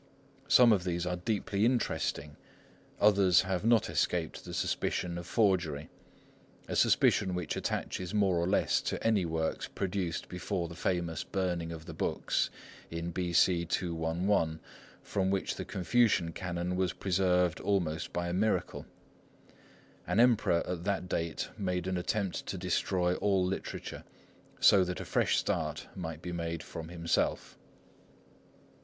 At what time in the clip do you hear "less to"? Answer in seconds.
8.47-9.03